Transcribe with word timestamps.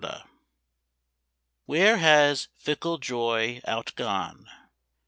SOttQ 0.01 0.19
HERE 1.67 1.97
has 1.97 2.47
fickle 2.55 2.97
Joy 2.97 3.61
out 3.67 3.93
gone? 3.95 4.49